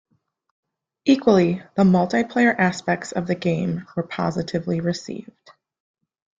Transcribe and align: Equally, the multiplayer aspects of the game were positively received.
Equally, 1.05 1.61
the 1.75 1.83
multiplayer 1.83 2.57
aspects 2.57 3.11
of 3.11 3.27
the 3.27 3.35
game 3.35 3.85
were 3.95 4.01
positively 4.01 4.79
received. 4.79 5.51